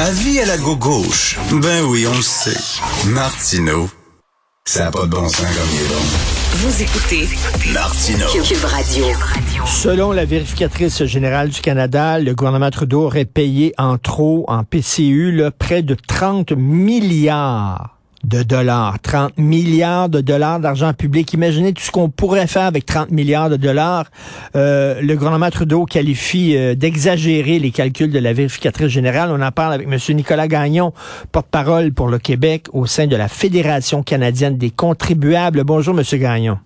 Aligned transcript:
Avis 0.00 0.40
à 0.40 0.46
la 0.46 0.58
gauche. 0.58 1.38
Ben 1.52 1.84
oui, 1.84 2.04
on 2.08 2.16
le 2.16 2.20
sait. 2.20 2.58
Martineau, 3.10 3.88
ça 4.64 4.86
n'a 4.86 4.90
pas 4.90 5.02
de 5.02 5.10
bon 5.10 5.28
sens 5.28 5.40
comme 5.40 5.68
il 5.72 5.82
est 5.82 5.88
bon. 5.88 6.02
Vous 6.56 6.82
écoutez 6.82 7.28
Martineau. 7.72 8.26
Cube 8.42 8.64
Radio. 8.64 9.06
Selon 9.66 10.10
la 10.10 10.24
vérificatrice 10.24 11.04
générale 11.04 11.50
du 11.50 11.60
Canada, 11.60 12.18
le 12.18 12.34
gouvernement 12.34 12.70
Trudeau 12.70 13.04
aurait 13.04 13.24
payé 13.24 13.72
en 13.78 13.96
trop 13.96 14.44
en 14.48 14.64
PCU 14.64 15.30
là, 15.30 15.52
près 15.52 15.82
de 15.82 15.94
30 15.94 16.52
milliards 16.56 17.93
de 18.24 18.42
dollars, 18.42 18.98
30 19.00 19.38
milliards 19.38 20.08
de 20.08 20.20
dollars 20.20 20.60
d'argent 20.60 20.92
public. 20.92 21.32
Imaginez 21.32 21.72
tout 21.72 21.82
ce 21.82 21.90
qu'on 21.90 22.08
pourrait 22.08 22.46
faire 22.46 22.64
avec 22.64 22.86
30 22.86 23.10
milliards 23.10 23.50
de 23.50 23.56
dollars. 23.56 24.06
Euh, 24.56 25.00
le 25.00 25.14
gouvernement 25.16 25.50
Trudeau 25.50 25.84
qualifie 25.84 26.56
euh, 26.56 26.74
d'exagérer 26.74 27.58
les 27.58 27.70
calculs 27.70 28.10
de 28.10 28.18
la 28.18 28.32
vérificatrice 28.32 28.88
générale. 28.88 29.30
On 29.32 29.40
en 29.40 29.52
parle 29.52 29.74
avec 29.74 29.86
M. 29.90 29.98
Nicolas 30.16 30.48
Gagnon, 30.48 30.92
porte-parole 31.32 31.92
pour 31.92 32.08
le 32.08 32.18
Québec 32.18 32.66
au 32.72 32.86
sein 32.86 33.06
de 33.06 33.16
la 33.16 33.28
Fédération 33.28 34.02
canadienne 34.02 34.56
des 34.56 34.70
contribuables. 34.70 35.64
Bonjour, 35.64 35.98
M. 35.98 36.04
Gagnon. 36.18 36.58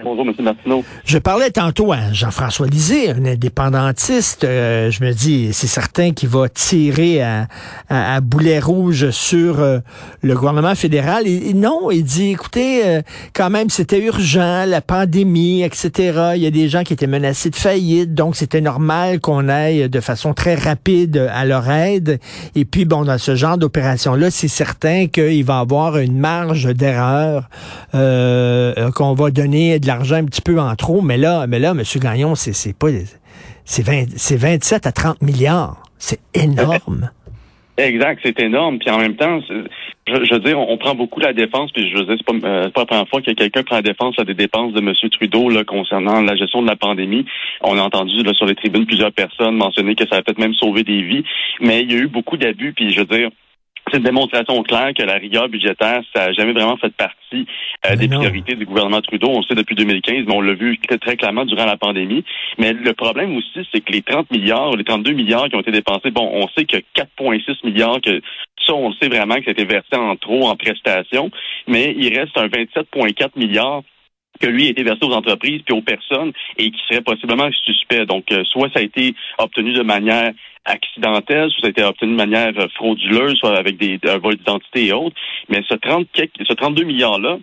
Bonjour, 0.00 0.26
M. 0.26 0.34
Martineau. 0.40 0.84
Je 1.04 1.18
parlais 1.18 1.50
tantôt 1.50 1.92
à 1.92 2.12
Jean-François 2.12 2.66
Lisée, 2.66 3.10
un 3.10 3.26
indépendantiste. 3.26 4.42
Euh, 4.42 4.90
je 4.90 5.04
me 5.04 5.12
dis, 5.12 5.52
c'est 5.52 5.66
certain 5.66 6.12
qu'il 6.12 6.30
va 6.30 6.48
tirer 6.48 7.20
à, 7.20 7.46
à, 7.90 8.20
boulet 8.22 8.58
rouge 8.58 9.10
sur 9.10 9.60
euh, 9.60 9.80
le 10.22 10.34
gouvernement 10.34 10.74
fédéral. 10.74 11.28
Et, 11.28 11.52
non, 11.52 11.90
il 11.90 12.04
dit, 12.04 12.30
écoutez, 12.30 12.86
euh, 12.86 13.02
quand 13.34 13.50
même, 13.50 13.68
c'était 13.68 14.02
urgent, 14.02 14.64
la 14.66 14.80
pandémie, 14.80 15.62
etc. 15.62 16.32
Il 16.36 16.42
y 16.42 16.46
a 16.46 16.50
des 16.50 16.70
gens 16.70 16.84
qui 16.84 16.94
étaient 16.94 17.06
menacés 17.06 17.50
de 17.50 17.56
faillite, 17.56 18.14
donc 18.14 18.34
c'était 18.34 18.62
normal 18.62 19.20
qu'on 19.20 19.46
aille 19.50 19.90
de 19.90 20.00
façon 20.00 20.32
très 20.32 20.54
rapide 20.54 21.28
à 21.32 21.44
leur 21.44 21.70
aide. 21.70 22.18
Et 22.54 22.64
puis, 22.64 22.86
bon, 22.86 23.04
dans 23.04 23.18
ce 23.18 23.36
genre 23.36 23.58
d'opération-là, 23.58 24.30
c'est 24.30 24.48
certain 24.48 25.06
qu'il 25.08 25.44
va 25.44 25.58
avoir 25.58 25.98
une 25.98 26.18
marge 26.18 26.64
d'erreur 26.74 27.50
qu'on 27.92 29.14
va 29.14 29.30
donner 29.30 29.81
de 29.82 29.86
l'argent 29.86 30.16
un 30.16 30.24
petit 30.24 30.40
peu 30.40 30.58
en 30.58 30.74
trop, 30.74 31.02
mais 31.02 31.18
là, 31.18 31.46
mais 31.46 31.58
là, 31.58 31.72
M. 31.72 31.82
Gagnon, 32.00 32.34
c'est, 32.34 32.54
c'est 32.54 32.76
pas, 32.76 32.88
c'est 33.64 34.38
27 34.38 34.86
à 34.86 34.92
30 34.92 35.22
milliards. 35.22 35.82
C'est 35.98 36.20
énorme. 36.34 37.10
Exact, 37.78 38.20
c'est 38.22 38.38
énorme. 38.40 38.78
Puis 38.78 38.90
en 38.90 38.98
même 38.98 39.16
temps, 39.16 39.40
je, 40.06 40.34
veux 40.34 40.40
dire, 40.40 40.58
on, 40.58 40.76
prend 40.76 40.94
beaucoup 40.94 41.20
la 41.20 41.32
défense. 41.32 41.72
Puis 41.72 41.90
je 41.90 41.96
veux 41.96 42.04
dire, 42.04 42.16
c'est 42.18 42.40
pas, 42.40 42.46
euh, 42.46 42.68
pas 42.70 42.82
la 42.82 42.86
première 42.86 43.08
fois 43.08 43.22
que 43.22 43.30
quelqu'un 43.30 43.62
prend 43.62 43.76
la 43.76 43.82
défense 43.82 44.18
à 44.18 44.24
des 44.24 44.34
dépenses 44.34 44.74
de 44.74 44.80
M. 44.80 44.92
Trudeau 45.10 45.48
concernant 45.66 46.20
la 46.20 46.36
gestion 46.36 46.60
de 46.62 46.66
la 46.66 46.76
pandémie. 46.76 47.24
On 47.62 47.78
a 47.78 47.82
entendu 47.82 48.12
sur 48.34 48.46
les 48.46 48.54
tribunes 48.54 48.84
plusieurs 48.84 49.12
personnes 49.12 49.56
mentionner 49.56 49.94
que 49.94 50.06
ça 50.06 50.16
a 50.16 50.22
peut-être 50.22 50.38
même 50.38 50.54
sauvé 50.54 50.84
des 50.84 51.02
vies. 51.02 51.24
Mais 51.60 51.80
il 51.80 51.92
y 51.92 51.94
a 51.94 51.98
eu 51.98 52.08
beaucoup 52.08 52.36
d'abus. 52.36 52.74
Puis 52.74 52.90
je 52.92 53.00
veux 53.00 53.06
dire, 53.06 53.30
c'est 53.90 53.96
une 53.96 54.04
démonstration 54.04 54.62
claire 54.62 54.92
que 54.96 55.02
la 55.02 55.14
rigueur 55.14 55.48
budgétaire, 55.48 56.02
ça 56.14 56.26
n'a 56.26 56.32
jamais 56.32 56.52
vraiment 56.52 56.76
fait 56.76 56.94
partie 56.94 57.46
euh, 57.86 57.96
des 57.96 58.08
priorités 58.08 58.54
du 58.54 58.64
gouvernement 58.64 59.00
Trudeau. 59.00 59.28
On 59.28 59.38
le 59.38 59.44
sait 59.44 59.54
depuis 59.54 59.74
2015, 59.74 60.24
mais 60.26 60.34
on 60.34 60.40
l'a 60.40 60.54
vu 60.54 60.78
très, 60.78 60.98
très 60.98 61.16
clairement 61.16 61.44
durant 61.44 61.64
la 61.64 61.76
pandémie. 61.76 62.24
Mais 62.58 62.72
le 62.72 62.92
problème 62.92 63.36
aussi, 63.36 63.66
c'est 63.72 63.80
que 63.80 63.92
les 63.92 64.02
30 64.02 64.30
milliards, 64.30 64.76
les 64.76 64.84
32 64.84 65.12
milliards 65.12 65.48
qui 65.48 65.56
ont 65.56 65.60
été 65.60 65.72
dépensés, 65.72 66.10
bon, 66.10 66.30
on 66.32 66.48
sait 66.56 66.64
que 66.64 66.76
4,6 66.96 67.56
milliards 67.64 68.00
que 68.00 68.20
ça, 68.66 68.74
on 68.74 68.90
le 68.90 68.94
sait 69.02 69.08
vraiment 69.08 69.36
que 69.36 69.44
c'était 69.46 69.64
versé 69.64 69.96
en 69.96 70.14
trop 70.16 70.48
en 70.48 70.56
prestations, 70.56 71.30
mais 71.66 71.94
il 71.98 72.16
reste 72.16 72.36
un 72.38 72.46
27,4 72.46 73.30
milliards 73.36 73.82
que 74.40 74.46
lui 74.46 74.66
a 74.66 74.70
été 74.70 74.82
versé 74.82 75.04
aux 75.04 75.12
entreprises 75.12 75.62
puis 75.64 75.74
aux 75.74 75.82
personnes 75.82 76.32
et 76.58 76.70
qui 76.70 76.80
serait 76.88 77.02
possiblement 77.02 77.48
suspect. 77.64 78.06
Donc, 78.06 78.30
euh, 78.32 78.44
soit 78.44 78.70
ça 78.72 78.80
a 78.80 78.82
été 78.82 79.14
obtenu 79.38 79.72
de 79.72 79.82
manière 79.82 80.32
accidentelle, 80.64 81.50
soit 81.50 81.62
ça 81.62 81.66
a 81.66 81.70
été 81.70 81.82
obtenu 81.82 82.12
de 82.12 82.16
manière 82.16 82.52
euh, 82.58 82.68
frauduleuse, 82.74 83.36
soit 83.38 83.56
avec 83.56 83.76
des 83.76 83.98
vols 84.22 84.36
d'identité 84.36 84.86
et 84.86 84.92
autres. 84.92 85.16
Mais 85.48 85.62
ce 85.68 85.74
30, 85.74 86.06
ce 86.14 86.52
32 86.52 86.84
milliards-là, 86.84 87.38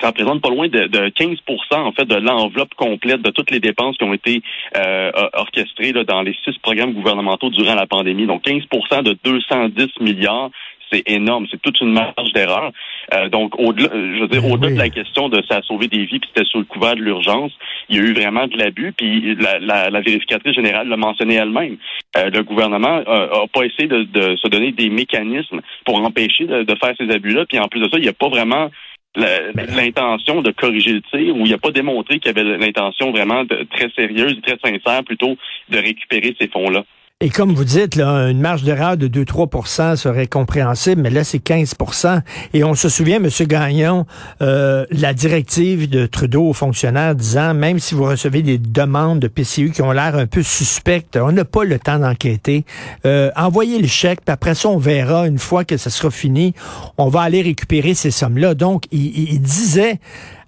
ça 0.00 0.08
représente 0.08 0.42
pas 0.42 0.50
loin 0.50 0.68
de, 0.68 0.86
de 0.86 1.08
15% 1.08 1.38
en 1.72 1.92
fait 1.92 2.04
de 2.04 2.16
l'enveloppe 2.16 2.74
complète 2.74 3.22
de 3.22 3.30
toutes 3.30 3.50
les 3.50 3.60
dépenses 3.60 3.96
qui 3.96 4.04
ont 4.04 4.14
été 4.14 4.42
euh, 4.76 5.10
orchestrées 5.32 5.92
là, 5.92 6.04
dans 6.04 6.22
les 6.22 6.36
six 6.44 6.56
programmes 6.58 6.92
gouvernementaux 6.92 7.50
durant 7.50 7.74
la 7.74 7.86
pandémie. 7.86 8.26
Donc 8.26 8.44
15% 8.44 9.02
de 9.02 9.16
210 9.24 9.88
milliards, 10.00 10.50
c'est 10.92 11.02
énorme. 11.06 11.46
C'est 11.50 11.60
toute 11.60 11.80
une 11.80 11.92
marge 11.92 12.32
d'erreur. 12.32 12.72
Euh, 13.12 13.28
donc, 13.28 13.58
au-delà, 13.58 13.88
je 13.92 14.20
veux 14.20 14.28
dire, 14.28 14.42
ben 14.42 14.52
au-delà 14.52 14.72
de 14.72 14.78
la 14.78 14.88
question 14.88 15.28
de 15.28 15.42
ça 15.48 15.56
a 15.56 15.62
sauvé 15.62 15.88
des 15.88 16.04
vies, 16.04 16.18
puis 16.18 16.30
c'était 16.32 16.48
sous 16.48 16.58
le 16.58 16.64
couvert 16.64 16.94
de 16.94 17.02
l'urgence, 17.02 17.52
il 17.88 17.96
y 17.96 17.98
a 17.98 18.02
eu 18.02 18.12
vraiment 18.12 18.46
de 18.46 18.56
l'abus. 18.56 18.92
Puis 18.92 19.34
la, 19.36 19.58
la, 19.58 19.90
la 19.90 20.00
vérificatrice 20.00 20.54
générale 20.54 20.88
l'a 20.88 20.96
mentionné 20.96 21.34
elle-même. 21.34 21.76
Euh, 22.16 22.30
le 22.30 22.42
gouvernement 22.42 23.02
a, 23.06 23.46
pas 23.52 23.64
essayé 23.64 23.88
de, 23.88 24.02
de, 24.04 24.36
se 24.36 24.48
donner 24.48 24.72
des 24.72 24.90
mécanismes 24.90 25.60
pour 25.84 26.00
empêcher 26.04 26.44
de, 26.44 26.62
de 26.62 26.74
faire 26.76 26.94
ces 26.98 27.10
abus-là. 27.10 27.46
Puis 27.46 27.58
en 27.58 27.68
plus 27.68 27.80
de 27.80 27.88
ça, 27.88 27.98
il 27.98 28.02
n'y 28.02 28.08
a 28.08 28.12
pas 28.12 28.28
vraiment 28.28 28.70
l'intention 29.16 30.42
de 30.42 30.50
corriger 30.52 30.92
le 30.92 31.02
tir 31.02 31.34
ou 31.36 31.46
il 31.46 31.50
n'a 31.50 31.58
pas 31.58 31.70
démontré 31.70 32.18
qu'il 32.18 32.36
y 32.36 32.38
avait 32.38 32.58
l'intention 32.58 33.10
vraiment 33.10 33.44
de, 33.44 33.66
très 33.70 33.90
sérieuse, 33.90 34.38
très 34.42 34.58
sincère 34.62 35.04
plutôt 35.04 35.36
de 35.68 35.78
récupérer 35.78 36.36
ces 36.38 36.48
fonds-là. 36.48 36.84
Et 37.22 37.30
comme 37.30 37.54
vous 37.54 37.64
dites, 37.64 37.96
une 37.96 38.42
marge 38.42 38.62
d'erreur 38.62 38.98
de 38.98 39.08
2-3% 39.08 39.96
serait 39.96 40.26
compréhensible, 40.26 41.00
mais 41.00 41.08
là, 41.08 41.24
c'est 41.24 41.38
15% 41.42 42.20
Et 42.52 42.62
on 42.62 42.74
se 42.74 42.90
souvient, 42.90 43.16
M. 43.16 43.30
Gagnon, 43.46 44.04
euh, 44.42 44.84
la 44.90 45.14
directive 45.14 45.88
de 45.88 46.04
Trudeau 46.04 46.50
aux 46.50 46.52
fonctionnaires 46.52 47.14
disant, 47.14 47.54
même 47.54 47.78
si 47.78 47.94
vous 47.94 48.04
recevez 48.04 48.42
des 48.42 48.58
demandes 48.58 49.20
de 49.20 49.28
PCU 49.28 49.70
qui 49.70 49.80
ont 49.80 49.92
l'air 49.92 50.14
un 50.14 50.26
peu 50.26 50.42
suspectes, 50.42 51.16
on 51.16 51.32
n'a 51.32 51.46
pas 51.46 51.64
le 51.64 51.78
temps 51.78 51.98
d'enquêter. 51.98 52.66
Euh, 53.06 53.30
envoyez 53.34 53.78
le 53.78 53.88
chèque, 53.88 54.20
puis 54.22 54.34
après 54.34 54.54
ça, 54.54 54.68
on 54.68 54.76
verra, 54.76 55.26
une 55.26 55.38
fois 55.38 55.64
que 55.64 55.78
ça 55.78 55.88
sera 55.88 56.10
fini, 56.10 56.52
on 56.98 57.08
va 57.08 57.22
aller 57.22 57.40
récupérer 57.40 57.94
ces 57.94 58.10
sommes-là. 58.10 58.52
Donc, 58.52 58.84
il, 58.92 59.40
disait 59.40 60.00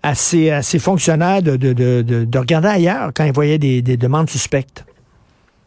à 0.02 0.14
ses, 0.14 0.50
à 0.50 0.60
fonctionnaires 0.62 1.42
de, 1.42 1.56
de, 1.56 1.72
de, 1.72 2.02
de, 2.02 2.38
regarder 2.38 2.68
ailleurs 2.68 3.12
quand 3.14 3.24
ils 3.24 3.32
voyaient 3.32 3.56
des 3.56 3.96
demandes 3.96 4.28
suspectes. 4.28 4.84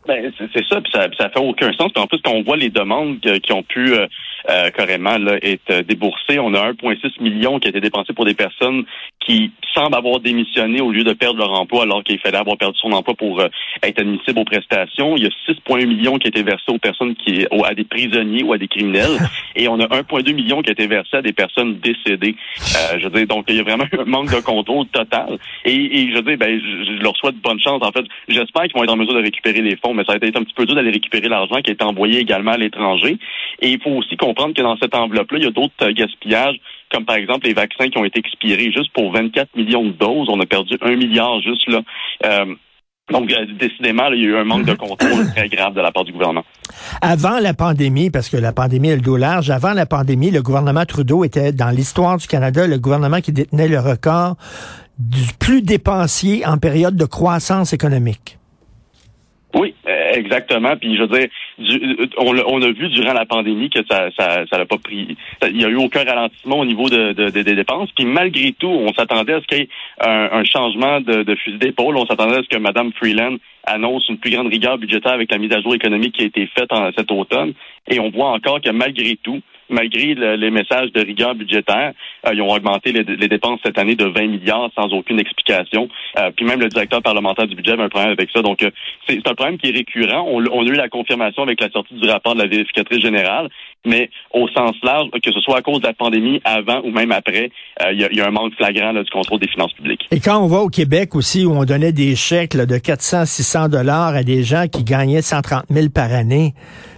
Ben, 0.08 0.32
c'est 0.38 0.68
ça, 0.68 0.82
puis 0.82 0.92
ça, 0.92 1.08
ça 1.18 1.30
fait 1.30 1.40
aucun 1.40 1.72
sens. 1.74 1.92
Puis 1.94 2.04
en 2.04 2.08
plus, 2.08 2.20
quand 2.24 2.34
on 2.34 2.44
voit 2.44 2.58
les 2.58 2.70
demandes 2.70 3.20
qui 3.20 3.54
ont 3.54 3.64
pu 3.64 3.94
euh, 4.50 4.62
euh, 4.62 4.70
carrément 4.70 5.18
là, 5.18 5.38
être 5.42 5.72
euh, 5.72 5.82
déboursées, 5.82 6.38
on 6.40 6.54
a 6.54 6.72
1,6 6.72 7.22
million 7.22 7.60
qui 7.60 7.68
a 7.68 7.70
été 7.70 7.82
dépensé 7.82 8.14
pour 8.14 8.26
des 8.26 8.34
personnes 8.34 8.84
qui 9.20 9.52
semblent 9.74 9.96
avoir 9.96 10.20
démissionné 10.20 10.82
au 10.82 10.92
lieu 10.92 11.04
de 11.04 11.14
perdre 11.14 11.40
leur 11.40 11.52
emploi 11.54 11.84
alors 11.84 12.04
qu'il 12.04 12.20
fallait 12.20 12.38
avoir 12.38 12.58
perdu 12.58 12.78
son 12.80 12.92
emploi 12.92 13.16
pour 13.16 13.42
être 13.42 14.00
admissible 14.00 14.40
aux 14.40 14.46
prestations. 14.46 15.16
Il 15.16 15.24
y 15.24 15.28
a 15.28 15.30
6,1 15.48 15.88
millions 15.88 16.18
qui 16.18 16.28
a 16.28 16.30
été 16.30 16.44
versés 16.44 16.72
aux 16.72 16.78
personnes 16.78 17.16
qui, 17.16 17.46
à 17.66 17.74
des 17.74 17.84
prisonniers 17.86 18.44
ou 18.44 18.54
à 18.54 18.58
des 18.58 18.68
criminels, 18.68 19.18
et 19.56 19.68
on 19.68 19.80
a 19.80 19.86
1,2 19.86 20.34
million 20.34 20.62
qui 20.62 20.70
a 20.70 20.74
été 20.74 20.88
versé 20.88 21.18
à 21.18 21.22
des 21.22 21.34
personnes 21.34 21.80
décédées. 21.80 22.36
je 22.98 23.04
veux 23.04 23.12
dire, 23.12 23.28
donc 23.28 23.46
il 23.48 23.56
y 23.56 23.60
a 23.60 23.64
vraiment 23.64 23.86
un 23.98 24.06
manque 24.06 24.32
de 24.32 24.42
contrôle 24.42 24.88
total. 24.88 25.38
Et, 25.66 25.74
et 25.74 26.12
je 26.12 26.16
veux 26.16 26.24
dire, 26.24 26.38
ben, 26.38 26.60
je, 26.60 26.98
je 26.98 27.04
leur 27.04 27.16
souhaite 27.16 27.36
bonne 27.38 27.60
chance. 27.60 27.82
En 27.84 27.92
fait, 27.92 28.06
j'espère 28.28 28.64
qu'ils 28.64 28.74
vont 28.76 28.84
être 28.84 28.94
en 28.94 28.98
mesure 28.98 29.14
de 29.14 29.22
récupérer 29.22 29.62
les 29.62 29.78
fonds 29.78 29.94
mais 29.94 30.04
ça 30.06 30.14
a 30.14 30.16
été 30.18 30.28
un 30.28 30.44
petit 30.44 30.54
peu 30.54 30.66
dur 30.66 30.76
d'aller 30.76 30.92
récupérer 30.92 31.28
l'argent 31.28 31.62
qui 31.62 31.72
a 31.72 31.74
été 31.74 31.84
envoyé 31.84 32.20
également 32.20 32.52
à 32.52 32.58
l'étranger. 32.58 33.18
Et 33.62 33.70
il 33.72 33.82
faut 33.82 33.92
aussi 33.92 34.18
comprendre 34.32 34.56
que 34.56 34.62
dans 34.62 34.78
cette 34.78 34.96
enveloppe-là, 34.96 35.38
il 35.38 35.44
y 35.44 35.48
a 35.48 35.52
d'autres 35.52 35.74
euh, 35.82 35.94
gaspillages 35.94 36.56
comme 36.92 37.06
par 37.06 37.16
exemple 37.16 37.48
les 37.48 37.54
vaccins 37.54 37.90
qui 37.90 37.98
ont 37.98 38.06
été 38.06 38.20
expirés 38.20 38.72
juste 38.72 38.92
pour 38.94 39.12
24 39.12 39.56
millions 39.56 39.86
de 39.86 39.92
doses. 39.92 40.28
On 40.30 40.40
a 40.40 40.46
perdu 40.46 40.78
un 40.82 40.96
milliard 40.96 41.40
juste 41.42 41.68
là. 41.70 41.82
Euh, 42.26 42.56
donc, 43.10 43.32
euh, 43.32 43.46
décidément, 43.60 44.08
il 44.12 44.22
y 44.22 44.26
a 44.26 44.30
eu 44.30 44.38
un 44.38 44.46
manque 44.46 44.66
de 44.66 44.74
contrôle 44.74 45.28
très 45.36 45.50
grave 45.50 45.74
de 45.74 45.82
la 45.82 45.92
part 45.92 46.06
du 46.06 46.14
gouvernement. 46.14 46.46
Avant 47.02 47.40
la 47.40 47.54
pandémie, 47.54 48.10
parce 48.10 48.30
que 48.30 48.38
la 48.38 48.54
pandémie 48.54 48.90
est 48.90 48.96
le 48.96 49.02
dos 49.02 49.18
large, 49.18 49.50
avant 49.50 49.74
la 49.74 49.86
pandémie, 49.86 50.32
le 50.32 50.42
gouvernement 50.42 50.86
Trudeau 50.86 51.26
était, 51.26 51.52
dans 51.52 51.72
l'histoire 51.72 52.18
du 52.18 52.28
Canada, 52.28 52.68
le 52.68 52.78
gouvernement 52.78 53.20
qui 53.20 53.34
détenait 53.34 53.68
le 53.68 53.80
record 53.80 54.38
du 54.98 55.34
plus 55.40 55.62
dépensier 55.62 56.46
en 56.46 56.58
période 56.58 56.96
de 56.96 57.06
croissance 57.06 57.74
économique. 57.74 58.38
Oui, 59.56 59.76
exactement. 60.14 60.78
Puis 60.78 60.96
je 60.96 61.02
veux 61.02 61.20
dire, 61.20 61.28
euh, 61.70 62.06
on, 62.18 62.62
a 62.62 62.72
vu 62.72 62.90
durant 62.90 63.14
la 63.14 63.26
pandémie 63.26 63.70
que 63.70 63.80
ça, 63.90 64.10
ça, 64.18 64.44
ça 64.50 64.66
pas 64.66 64.78
pris. 64.78 65.16
il 65.48 65.58
n'y 65.58 65.66
a 65.66 65.70
eu 65.70 65.76
aucun 65.76 66.04
ralentissement 66.04 66.60
au 66.60 66.66
niveau 66.66 66.90
de, 66.90 67.14
des 67.30 67.44
dépenses. 67.44 67.90
Puis 67.96 68.06
malgré 68.06 68.54
tout, 68.54 68.68
on 68.68 68.94
s'attendait 68.94 69.34
à 69.34 69.42
ce 69.42 69.48
qu'il 69.48 69.58
y 69.60 69.62
ait 69.62 69.70
un, 70.02 70.44
changement 70.44 71.02
de, 71.02 71.36
fusil 71.36 71.58
d'épaule. 71.58 71.98
On 71.98 72.06
s'attendait 72.06 72.38
à 72.38 72.44
ce 72.44 72.48
que 72.48 72.58
Mme 72.58 72.92
Freeland 72.94 73.38
annonce 73.66 74.08
une 74.10 74.18
plus 74.18 74.32
grande 74.32 74.48
rigueur 74.48 74.78
budgétaire 74.78 75.14
avec 75.14 75.32
la 75.32 75.38
mise 75.38 75.54
à 75.54 75.62
jour 75.62 75.76
économique 75.76 76.16
qui 76.16 76.24
a 76.24 76.26
été 76.26 76.48
faite 76.48 76.72
en, 76.72 76.92
cet 76.98 77.12
automne. 77.12 77.54
Et 77.90 78.00
on 78.00 78.10
voit 78.10 78.32
encore 78.32 78.62
que 78.62 78.70
malgré 78.70 79.18
tout, 79.24 79.42
malgré 79.72 80.14
les 80.14 80.52
messages 80.52 80.92
de 80.92 81.02
rigueur 81.02 81.34
budgétaire, 81.34 81.94
euh, 82.28 82.34
ils 82.34 82.42
ont 82.42 82.50
augmenté 82.50 82.92
les, 82.92 83.04
dépenses 83.04 83.60
cette 83.64 83.80
année 83.80 83.96
de 83.96 84.06
20 84.06 84.28
milliards 84.28 84.70
sans 84.76 84.90
aucune 84.94 85.20
explication. 85.20 85.88
Euh, 86.20 86.30
puis 86.36 86.46
même 86.46 86.60
le 86.60 86.68
directeur 86.68 87.02
parlementaire 87.02 87.48
du 87.48 87.56
budget 87.56 87.72
avait 87.72 87.84
un 87.84 87.90
problème 87.90 88.12
avec 88.12 88.30
ça. 88.32 88.42
Donc, 88.42 88.62
euh, 88.62 88.70
c'est 89.08 89.26
un 89.28 89.34
problème 89.34 89.58
qui 89.58 89.70
est 89.70 89.74
récurrent. 89.76 90.28
On, 90.30 90.42
a 90.42 90.70
eu 90.70 90.74
la 90.74 90.90
confirmation 90.90 91.44
avec 91.44 91.62
la 91.62 91.70
sortie 91.70 91.96
du 91.96 92.08
rapport 92.10 92.36
de 92.36 92.42
la 92.42 92.48
vérificatrice 92.48 93.02
générale, 93.02 93.50
mais 93.86 94.10
au 94.32 94.48
sens 94.50 94.76
large, 94.84 95.10
que 95.12 95.32
ce 95.32 95.40
soit 95.40 95.58
à 95.58 95.62
cause 95.62 95.80
de 95.80 95.88
la 95.88 95.94
pandémie, 95.94 96.42
avant 96.44 96.82
ou 96.84 96.92
même 96.92 97.12
après, 97.12 97.50
il 97.92 98.00
y, 98.00 98.22
a 98.22 98.28
un 98.28 98.32
manque 98.32 98.54
flagrant 98.56 98.94
du 98.94 99.10
contrôle 99.10 99.40
des 99.40 99.48
finances 99.48 99.74
publiques. 99.74 100.06
Et 100.12 100.20
quand 100.20 100.44
on 100.44 100.48
va 100.48 100.60
au 100.60 100.70
Québec 100.70 101.16
aussi, 101.16 101.46
où 101.46 101.54
on 101.54 101.64
donnait 101.64 101.94
des 101.94 102.16
chèques 102.16 102.56
de 102.56 102.78
400, 102.78 103.26
600 103.26 103.51
dollars 103.70 104.16
à 104.16 104.24
des 104.24 104.44
gens 104.44 104.68
qui 104.68 104.84
gagnaient 104.84 105.22
130 105.22 105.66
000 105.70 105.90
par 105.90 106.12
année, 106.12 106.54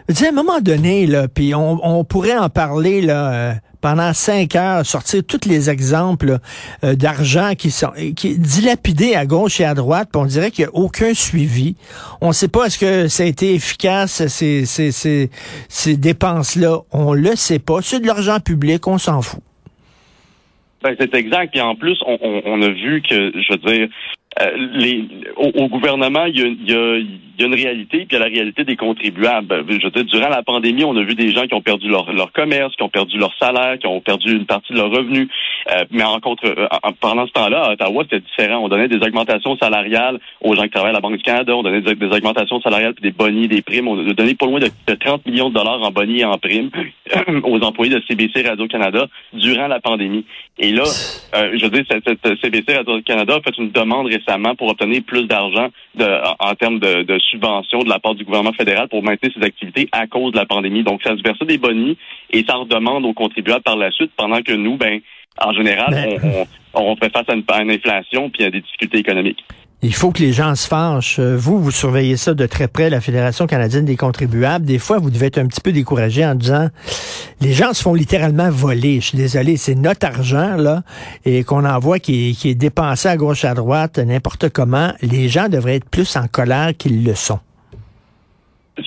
à 0.10 0.28
un 0.28 0.32
moment 0.32 0.60
donné, 0.60 1.06
là, 1.08 1.28
puis 1.28 1.54
on, 1.56 2.04
pourrait 2.04 2.38
en 2.38 2.50
parler 2.50 3.02
là, 3.02 3.34
euh, 3.34 3.54
pendant 3.82 4.14
cinq 4.14 4.56
heures, 4.56 4.86
sortir 4.86 5.24
tous 5.28 5.48
les 5.48 5.70
exemples 5.70 6.40
euh, 6.84 6.96
d'argent 6.96 7.54
qui 7.58 7.72
sont 7.72 7.92
qui 8.16 8.30
est 8.30 8.40
dilapidé 8.40 9.16
à 9.16 9.26
gauche 9.26 9.60
et 9.60 9.66
à 9.66 9.74
droite, 9.74 10.10
puis 10.12 10.22
on 10.22 10.26
dirait 10.26 10.52
qu'il 10.52 10.66
n'y 10.66 10.72
a 10.72 10.76
aucun 10.76 11.14
suivi. 11.14 11.76
On 12.22 12.30
ne 12.30 12.34
sait 12.34 12.48
pas 12.48 12.66
est-ce 12.66 12.80
que 12.80 13.08
ça 13.08 13.24
a 13.24 13.26
été 13.26 13.54
efficace, 13.54 14.28
ces, 14.28 14.66
ces, 14.66 14.92
ces, 15.70 15.98
dépenses-là. 15.98 16.80
On 16.92 17.14
le 17.14 17.36
sait 17.36 17.60
pas. 17.60 17.82
C'est 17.82 18.00
de 18.00 18.08
l'argent 18.08 18.40
public, 18.40 18.88
on 18.88 18.98
s'en 18.98 19.22
fout. 19.22 19.42
Ben, 20.82 20.96
c'est 21.00 21.14
exact. 21.16 21.56
Et 21.56 21.62
en 21.62 21.76
plus, 21.76 21.98
on, 22.06 22.18
on, 22.46 22.62
a 22.62 22.70
vu 22.70 23.02
que, 23.02 23.16
je 23.16 23.54
veux 23.54 23.74
dire, 23.74 23.88
euh, 24.41 24.51
les, 24.74 25.07
au, 25.35 25.68
gouvernement, 25.68 26.25
il 26.25 26.39
y, 26.39 26.41
a, 26.41 26.47
il, 26.47 26.69
y 26.69 26.74
a, 26.74 26.97
il 26.97 27.19
y, 27.39 27.44
a, 27.44 27.45
une 27.45 27.53
réalité, 27.53 28.00
puis 28.00 28.07
il 28.12 28.13
y 28.13 28.15
a 28.15 28.19
la 28.19 28.33
réalité 28.33 28.63
des 28.63 28.75
contribuables. 28.75 29.63
Je 29.69 29.83
veux 29.83 29.91
dire, 29.91 30.06
durant 30.06 30.30
la 30.30 30.41
pandémie, 30.41 30.83
on 30.83 30.95
a 30.97 31.03
vu 31.03 31.13
des 31.13 31.31
gens 31.31 31.45
qui 31.45 31.53
ont 31.53 31.62
perdu 31.62 31.88
leur, 31.88 32.12
leur 32.12 32.31
commerce, 32.31 32.75
qui 32.75 32.83
ont 32.83 32.89
perdu 32.89 33.18
leur 33.18 33.33
salaire, 33.38 33.77
qui 33.77 33.85
ont 33.85 34.01
perdu 34.01 34.35
une 34.35 34.45
partie 34.45 34.74
de 34.74 34.77
leur 34.77 34.89
revenu. 34.89 35.30
Euh, 35.71 35.85
mais 35.91 36.03
en 36.03 36.19
contre, 36.19 36.45
euh, 36.45 36.68
pendant 37.00 37.27
ce 37.27 37.31
temps-là, 37.33 37.63
à 37.63 37.71
Ottawa, 37.74 38.03
c'était 38.03 38.21
différent. 38.21 38.63
On 38.63 38.69
donnait 38.69 38.88
des 38.88 39.06
augmentations 39.06 39.56
salariales 39.57 40.19
aux 40.41 40.56
gens 40.56 40.63
qui 40.63 40.71
travaillent 40.71 40.91
à 40.91 40.94
la 40.94 41.00
Banque 41.00 41.18
du 41.18 41.24
Canada, 41.24 41.56
on 41.56 41.63
donnait 41.63 41.81
des, 41.81 42.07
augmentations 42.07 42.59
salariales, 42.62 42.94
puis 42.94 43.03
des 43.03 43.15
bonnies, 43.15 43.47
des 43.47 43.62
primes. 43.62 43.88
On 43.88 44.00
a 44.00 44.13
donné 44.13 44.35
pas 44.35 44.45
loin 44.45 44.59
de, 44.59 44.69
30 44.94 45.25
millions 45.25 45.50
de 45.50 45.56
dollars 45.56 45.81
en 45.81 45.91
bonnies 45.91 46.21
et 46.21 46.25
en 46.25 46.38
primes 46.38 46.69
aux 47.44 47.59
employés 47.59 47.94
de 47.94 48.01
CBC 48.07 48.47
Radio-Canada 48.47 49.07
durant 49.33 49.68
la 49.68 49.80
pandémie. 49.80 50.25
Et 50.57 50.71
là, 50.71 50.83
je 51.33 51.63
veux 51.63 51.71
dire, 51.71 51.85
cette, 51.89 52.41
CBC 52.41 52.75
Radio-Canada 52.75 53.35
a 53.35 53.41
fait 53.41 53.57
une 53.57 53.71
demande 53.71 54.07
récemment 54.25 54.56
pour 54.56 54.70
obtenir 54.70 55.02
plus 55.04 55.25
d'argent 55.25 55.70
en, 56.40 56.56
termes 56.56 56.80
de, 56.80 57.04
de 57.04 57.20
subventions 57.20 57.80
de 57.80 57.90
la 57.90 58.00
part 58.00 58.16
du 58.16 58.24
gouvernement 58.24 58.54
fédéral 58.54 58.88
pour 58.88 59.04
maintenir 59.04 59.31
ses 59.34 59.44
activités 59.44 59.90
à 59.92 60.08
cause 60.08 60.31
de 60.31 60.38
la 60.38 60.46
pandémie. 60.46 60.84
Donc, 60.84 61.02
ça 61.04 61.16
se 61.16 61.22
versait 61.22 61.46
des 61.46 61.58
bonnies 61.58 61.98
et 62.31 62.44
ça 62.48 62.56
redemande 62.56 63.06
aux 63.06 63.14
contribuables 63.14 63.64
par 63.64 63.75
la 63.75 63.92
suite, 63.92 64.12
pendant 64.16 64.42
que 64.42 64.54
nous, 64.54 64.78
ben, 64.78 65.00
en 65.42 65.54
général, 65.54 65.96
on, 66.74 66.81
on, 66.81 66.96
fait 66.96 67.12
face 67.12 67.28
à 67.28 67.34
une, 67.34 67.44
à 67.48 67.62
une 67.62 67.72
inflation 67.72 68.30
puis 68.30 68.44
à 68.44 68.52
des 68.52 68.62
difficultés 68.62 69.00
économiques. 69.00 69.44
Il 69.85 69.94
faut 69.94 70.12
que 70.12 70.19
les 70.19 70.31
gens 70.31 70.56
se 70.56 70.65
fâchent. 70.65 71.19
Euh, 71.19 71.35
vous, 71.35 71.62
vous 71.62 71.69
surveillez 71.69 72.15
ça 72.15 72.33
de 72.33 72.45
très 72.45 72.69
près, 72.69 72.89
la 72.89 73.01
Fédération 73.01 73.47
canadienne 73.47 73.83
des 73.83 73.97
contribuables. 73.97 74.63
Des 74.63 74.80
fois, 74.80 74.97
vous 74.97 75.12
devez 75.12 75.25
être 75.25 75.39
un 75.39 75.45
petit 75.45 75.59
peu 75.59 75.74
découragé 75.74 76.25
en 76.25 76.35
disant, 76.35 76.69
les 77.41 77.51
gens 77.51 77.74
se 77.74 77.83
font 77.83 77.94
littéralement 77.94 78.50
voler. 78.50 79.01
Je 79.01 79.07
suis 79.07 79.18
désolé, 79.18 79.57
c'est 79.57 79.75
notre 79.75 80.07
argent, 80.07 80.56
là, 80.56 80.83
et 81.25 81.44
qu'on 81.44 81.65
envoie 81.65 82.00
qui 82.00 82.33
qui 82.33 82.50
est 82.50 82.56
dépensé 82.56 83.09
à 83.09 83.18
gauche, 83.18 83.44
à 83.44 83.56
droite, 83.56 83.97
n'importe 83.97 84.47
comment. 84.47 84.94
Les 85.01 85.27
gens 85.27 85.50
devraient 85.50 85.75
être 85.75 85.89
plus 85.89 86.15
en 86.15 86.27
colère 86.27 86.71
qu'ils 86.77 87.03
le 87.03 87.13
sont. 87.13 87.39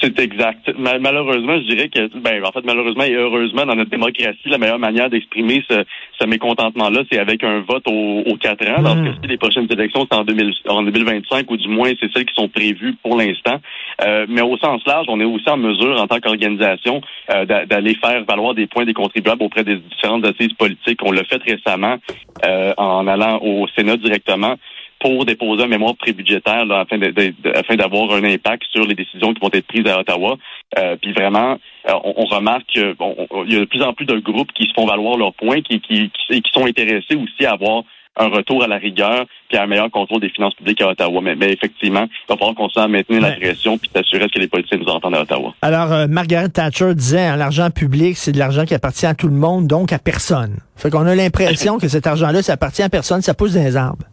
C'est 0.00 0.18
exact. 0.18 0.68
Malheureusement, 0.78 1.58
je 1.58 1.74
dirais 1.74 1.88
que, 1.88 2.18
ben, 2.18 2.44
en 2.44 2.50
fait, 2.50 2.64
malheureusement 2.64 3.04
et 3.04 3.14
heureusement, 3.14 3.66
dans 3.66 3.76
notre 3.76 3.90
démocratie, 3.90 4.48
la 4.48 4.58
meilleure 4.58 4.80
manière 4.80 5.10
d'exprimer 5.10 5.62
ce, 5.70 5.84
ce 6.18 6.26
mécontentement-là, 6.26 7.02
c'est 7.10 7.18
avec 7.18 7.44
un 7.44 7.60
vote 7.60 7.84
aux, 7.86 8.36
quatre 8.40 8.66
ans. 8.68 8.82
Lorsque 8.82 9.24
mmh. 9.24 9.28
les 9.28 9.36
prochaines 9.36 9.66
élections, 9.70 10.06
c'est 10.10 10.16
en, 10.16 10.24
2025, 10.24 11.50
ou 11.50 11.56
du 11.56 11.68
moins, 11.68 11.90
c'est 12.00 12.10
celles 12.12 12.24
qui 12.24 12.34
sont 12.34 12.48
prévues 12.48 12.94
pour 13.02 13.16
l'instant. 13.16 13.58
Euh, 14.02 14.26
mais 14.28 14.42
au 14.42 14.56
sens 14.58 14.82
large, 14.86 15.06
on 15.08 15.20
est 15.20 15.24
aussi 15.24 15.48
en 15.48 15.56
mesure, 15.56 16.00
en 16.00 16.06
tant 16.06 16.20
qu'organisation, 16.20 17.00
euh, 17.30 17.44
d'aller 17.44 17.94
faire 17.94 18.24
valoir 18.24 18.54
des 18.54 18.66
points 18.66 18.84
des 18.84 18.94
contribuables 18.94 19.42
auprès 19.42 19.64
des 19.64 19.76
différentes 19.76 20.24
assises 20.24 20.52
politiques. 20.54 21.00
On 21.02 21.12
l'a 21.12 21.24
fait 21.24 21.42
récemment 21.42 21.96
euh, 22.44 22.72
en 22.76 23.06
allant 23.06 23.38
au 23.42 23.66
Sénat 23.76 23.96
directement 23.96 24.56
pour 25.06 25.24
déposer 25.24 25.62
un 25.62 25.68
mémoire 25.68 25.94
prébudgétaire 25.96 26.64
là, 26.64 26.80
afin 26.80 26.98
de, 26.98 27.12
afin 27.54 27.76
d'avoir 27.76 28.12
un 28.12 28.24
impact 28.24 28.64
sur 28.72 28.84
les 28.86 28.94
décisions 28.94 29.32
qui 29.32 29.40
vont 29.40 29.50
être 29.52 29.66
prises 29.66 29.86
à 29.86 30.00
Ottawa. 30.00 30.36
Euh, 30.78 30.96
puis 31.00 31.12
vraiment, 31.12 31.58
euh, 31.88 31.92
on, 32.02 32.24
remarque 32.24 32.66
qu'il 32.66 32.82
y 32.82 33.56
a 33.56 33.60
de 33.60 33.64
plus 33.66 33.82
en 33.82 33.92
plus 33.92 34.06
de 34.06 34.18
groupes 34.18 34.52
qui 34.52 34.64
se 34.66 34.72
font 34.74 34.86
valoir 34.86 35.16
leurs 35.16 35.34
points, 35.34 35.60
qui, 35.60 35.80
qui, 35.80 36.10
qui, 36.10 36.42
qui 36.42 36.50
sont 36.52 36.66
intéressés 36.66 37.14
aussi 37.14 37.46
à 37.46 37.52
avoir 37.52 37.84
un 38.18 38.28
retour 38.28 38.64
à 38.64 38.66
la 38.66 38.78
rigueur 38.78 39.26
puis 39.48 39.58
un 39.58 39.66
meilleur 39.66 39.90
contrôle 39.90 40.20
des 40.20 40.30
finances 40.30 40.54
publiques 40.54 40.80
à 40.80 40.88
Ottawa. 40.88 41.20
Mais, 41.22 41.36
mais 41.36 41.52
effectivement, 41.52 42.06
il 42.10 42.28
va 42.28 42.36
falloir 42.36 42.54
qu'on 42.54 42.66
à 42.68 42.88
maintenir 42.88 43.20
la 43.20 43.32
pression 43.32 43.78
puis 43.78 43.90
s'assurer 43.94 44.28
que 44.28 44.40
les 44.40 44.48
politiciens 44.48 44.78
nous 44.78 44.92
entendent 44.92 45.14
à 45.14 45.22
Ottawa. 45.22 45.54
Alors, 45.62 45.92
euh, 45.92 46.06
Margaret 46.08 46.48
Thatcher 46.48 46.94
disait, 46.94 47.26
hein, 47.26 47.36
l'argent 47.36 47.70
public, 47.70 48.16
c'est 48.16 48.32
de 48.32 48.38
l'argent 48.38 48.64
qui 48.64 48.74
appartient 48.74 49.06
à 49.06 49.14
tout 49.14 49.28
le 49.28 49.36
monde, 49.36 49.68
donc 49.68 49.92
à 49.92 49.98
personne. 49.98 50.56
Fait 50.74 50.90
qu'on 50.90 51.06
a 51.06 51.14
l'impression 51.14 51.78
que 51.80 51.86
cet 51.86 52.06
argent-là, 52.06 52.42
ça 52.42 52.54
appartient 52.54 52.82
à 52.82 52.88
personne, 52.88 53.22
ça 53.22 53.34
pousse 53.34 53.54
dans 53.54 53.62
les 53.62 53.76
arbres. 53.76 54.04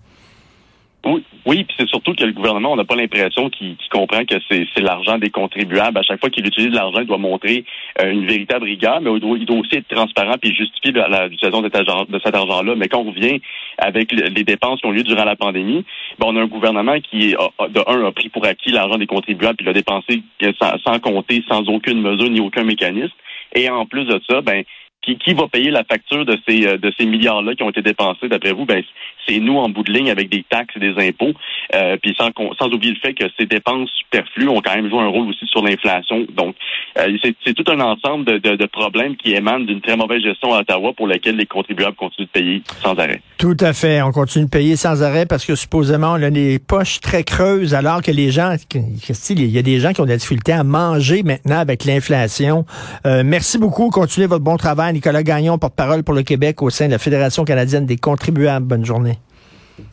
Oui, 1.06 1.24
oui, 1.46 1.66
puis 1.66 1.76
c'est 1.78 1.90
surtout 1.90 2.14
que 2.14 2.24
le 2.24 2.32
gouvernement, 2.32 2.72
on 2.72 2.76
n'a 2.78 2.86
pas 2.86 2.96
l'impression 2.96 3.50
qu'il 3.50 3.76
comprend 3.92 4.24
que 4.24 4.36
c'est 4.50 4.82
l'argent 4.82 5.18
des 5.18 5.30
contribuables. 5.30 5.98
À 5.98 6.02
chaque 6.02 6.22
fois 6.22 6.30
qu'il 6.30 6.48
utilise 6.48 6.74
l'argent, 6.74 7.02
il 7.02 7.08
doit 7.08 7.18
montrer 7.18 7.66
euh, 8.02 8.10
une 8.10 8.26
véritable 8.26 8.64
rigueur, 8.64 9.02
mais 9.02 9.12
il 9.14 9.46
doit, 9.46 9.58
aussi 9.58 9.76
être 9.76 9.88
transparent 9.90 10.36
puis 10.42 10.56
justifier 10.56 10.94
l'utilisation 10.94 11.62
de, 11.62 11.68
de 11.68 12.22
cet 12.24 12.36
argent-là. 12.36 12.76
Mais 12.78 12.88
quand 12.88 13.00
on 13.00 13.12
revient 13.12 13.42
avec 13.78 14.14
les 14.14 14.44
dépenses 14.46 14.80
qui 14.80 14.86
ont 14.86 14.92
lieu 14.92 15.04
durant 15.04 15.26
la 15.26 15.36
pandémie, 15.36 15.84
ben, 16.20 16.28
on 16.30 16.38
a 16.38 16.42
un 16.42 16.48
gouvernement 16.48 16.98
qui, 17.02 17.32
de 17.32 17.90
un, 17.90 18.06
a 18.06 18.12
pris 18.14 18.30
pour 18.30 18.46
acquis 18.46 18.72
l'argent 18.72 18.98
des 18.98 19.08
contribuables 19.08 19.58
puis 19.58 19.66
l'a 19.66 19.74
dépensé 19.74 20.24
sans, 20.62 20.78
sans 20.86 21.00
compter, 21.00 21.44
sans 21.50 21.68
aucune 21.68 22.02
mesure 22.02 22.30
ni 22.30 22.40
aucun 22.40 22.64
mécanisme. 22.64 23.14
Et 23.56 23.70
en 23.70 23.86
plus 23.86 24.06
de 24.06 24.20
ça, 24.28 24.42
ben 24.42 24.64
qui, 25.04 25.18
qui 25.18 25.34
va 25.34 25.48
payer 25.48 25.70
la 25.70 25.84
facture 25.84 26.26
de 26.26 26.38
ces 26.48 26.66
euh, 26.66 26.78
de 26.78 26.92
ces 26.98 27.06
milliards-là 27.06 27.56
qui 27.56 27.64
ont 27.64 27.70
été 27.70 27.82
dépensés 27.82 28.30
d'après 28.30 28.54
vous? 28.54 28.66
Ben 28.66 28.84
c'est 29.28 29.40
nous 29.40 29.58
en 29.58 29.70
bout 29.70 29.84
de 29.84 29.92
ligne 29.92 30.10
avec 30.10 30.30
des 30.30 30.44
taxes 30.44 30.76
et 30.76 30.80
des 30.80 31.08
impôts. 31.08 31.34
Euh, 31.76 31.98
puis 32.02 32.16
sans 32.18 32.30
sans 32.58 32.68
oublier 32.68 32.94
le 32.94 33.00
fait 33.00 33.14
que 33.14 33.26
ces 33.38 33.46
dépenses 33.46 33.90
superflues 33.92 34.50
ont 34.50 34.62
quand 34.62 34.76
même 34.76 34.90
joué 34.90 35.00
un 35.00 35.08
rôle 35.08 35.30
aussi 35.30 35.46
sur 35.48 35.64
l'inflation. 35.64 36.26
Donc 36.32 36.56
c'est 36.96 37.54
tout 37.54 37.72
un 37.72 37.80
ensemble 37.80 38.26
de, 38.26 38.38
de, 38.38 38.56
de 38.56 38.66
problèmes 38.66 39.16
qui 39.16 39.34
émanent 39.34 39.66
d'une 39.66 39.82
très 39.82 39.96
mauvaise 39.96 40.22
gestion 40.22 40.54
à 40.54 40.60
Ottawa 40.62 40.94
pour 40.96 41.08
laquelle 41.08 41.36
les 41.36 41.46
contribuables 41.46 41.96
continuent 41.96 42.28
de 42.28 42.32
payer 42.32 42.64
sans 42.82 42.94
arrêt. 42.94 43.22
Tout 43.38 43.58
à 43.60 43.74
fait, 43.74 44.02
on 44.02 44.12
continue 44.12 44.46
de 44.46 44.50
payer 44.50 44.76
sans 44.76 45.02
arrêt 45.04 45.26
parce 45.26 45.46
que 45.46 45.56
supposément 45.56 46.14
on 46.14 46.22
a 46.22 46.30
des 46.30 46.60
poches 46.60 47.00
très 47.00 47.24
creuses 47.24 47.74
alors 47.74 48.02
que 48.02 48.12
les 48.12 48.32
gens, 48.32 48.56
il 48.74 49.50
y 49.50 49.58
a 49.58 49.62
des 49.62 49.80
gens 49.80 49.94
qui 49.94 50.02
ont 50.02 50.06
des 50.06 50.18
difficultés 50.18 50.54
à 50.54 50.64
manger 50.64 51.24
maintenant 51.24 51.60
avec 51.60 51.86
l'inflation. 51.86 52.66
Euh, 53.06 53.24
merci 53.26 53.58
beaucoup, 53.58 53.90
continuez 53.90 54.28
votre 54.28 54.44
bon 54.44 54.58
travail. 54.58 54.94
Nicolas 54.94 55.24
Gagnon, 55.24 55.58
porte-parole 55.58 56.04
pour 56.04 56.14
le 56.14 56.24
Québec 56.24 56.62
au 56.62 56.70
sein 56.70 56.88
de 56.88 56.92
la 56.92 57.00
Fédération 57.00 57.44
canadienne 57.44 57.86
des 57.86 57.98
contribuables. 57.98 58.66
Bonne 58.66 58.86
journée. 58.86 59.18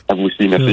À 0.07 0.13
vous 0.13 0.23
aussi, 0.23 0.47
merci. 0.47 0.65